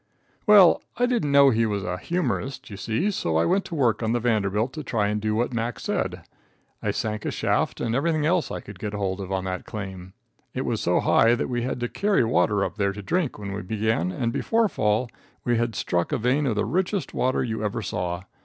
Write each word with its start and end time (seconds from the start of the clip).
Well, 0.47 0.81
I 0.97 1.05
didn't 1.05 1.31
know 1.31 1.51
he 1.51 1.67
was 1.67 1.83
"an 1.83 1.99
humorist," 1.99 2.71
you 2.71 2.75
see, 2.77 3.11
so 3.11 3.37
I 3.37 3.45
went 3.45 3.65
to 3.65 3.75
work 3.75 4.01
on 4.01 4.13
the 4.13 4.19
Vanderbilt 4.19 4.73
to 4.73 4.81
try 4.83 5.09
and 5.09 5.21
do 5.21 5.35
what 5.35 5.53
Mac. 5.53 5.79
said. 5.79 6.23
I 6.81 6.89
sank 6.89 7.23
a 7.23 7.29
shaft 7.29 7.79
and 7.79 7.93
everything 7.93 8.25
else 8.25 8.49
I 8.49 8.61
could 8.61 8.79
get 8.79 8.95
hold 8.95 9.21
of 9.21 9.31
on 9.31 9.43
that 9.43 9.67
claim. 9.67 10.13
It 10.55 10.65
was 10.65 10.81
so 10.81 11.01
high 11.01 11.35
that 11.35 11.49
we 11.49 11.61
had 11.61 11.79
to 11.81 11.87
carry 11.87 12.23
water 12.23 12.63
up 12.65 12.77
there 12.77 12.93
to 12.93 13.03
drink 13.03 13.37
when 13.37 13.51
we 13.53 13.61
began 13.61 14.11
and 14.11 14.33
before 14.33 14.67
fall 14.67 15.07
we 15.45 15.57
had 15.57 15.75
struck 15.75 16.11
a 16.11 16.17
vein 16.17 16.47
of 16.47 16.55
the 16.55 16.65
richest 16.65 17.13
water 17.13 17.43
you 17.43 17.63
ever 17.63 17.83
saw. 17.83 18.23